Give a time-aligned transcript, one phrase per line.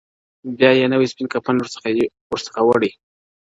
[0.57, 1.55] بیا یې نوی سپین کفن
[2.31, 2.91] ورڅخه وړی.!